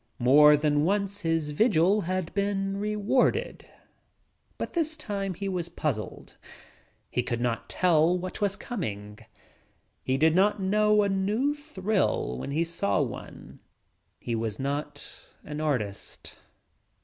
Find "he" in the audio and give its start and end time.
5.35-5.47, 7.11-7.21, 10.03-10.17, 12.49-12.63, 14.19-14.33